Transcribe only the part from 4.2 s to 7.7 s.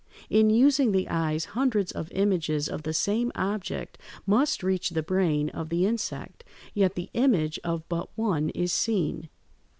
must reach the brain of the insect, yet the image